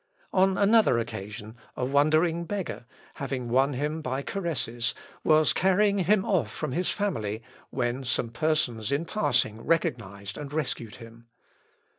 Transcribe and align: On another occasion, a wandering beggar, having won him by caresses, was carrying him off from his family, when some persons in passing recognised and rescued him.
On 0.33 0.57
another 0.57 0.97
occasion, 0.97 1.55
a 1.77 1.85
wandering 1.85 2.45
beggar, 2.45 2.87
having 3.17 3.49
won 3.49 3.73
him 3.73 4.01
by 4.01 4.23
caresses, 4.23 4.95
was 5.23 5.53
carrying 5.53 5.99
him 5.99 6.25
off 6.25 6.51
from 6.51 6.71
his 6.71 6.89
family, 6.89 7.43
when 7.69 8.03
some 8.03 8.29
persons 8.29 8.91
in 8.91 9.05
passing 9.05 9.61
recognised 9.61 10.39
and 10.39 10.51
rescued 10.51 10.95
him. 10.95 11.27